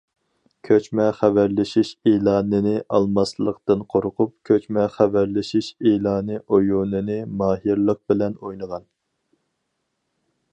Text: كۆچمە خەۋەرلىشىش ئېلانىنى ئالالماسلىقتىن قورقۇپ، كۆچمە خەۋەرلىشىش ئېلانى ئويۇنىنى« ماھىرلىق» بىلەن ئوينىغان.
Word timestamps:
كۆچمە 0.67 1.03
خەۋەرلىشىش 1.17 1.91
ئېلانىنى 2.11 2.71
ئالالماسلىقتىن 2.79 3.83
قورقۇپ، 3.95 4.33
كۆچمە 4.51 4.87
خەۋەرلىشىش 4.95 5.69
ئېلانى 5.91 6.41
ئويۇنىنى« 6.41 7.19
ماھىرلىق» 7.43 8.03
بىلەن 8.13 8.41
ئوينىغان. 8.41 8.91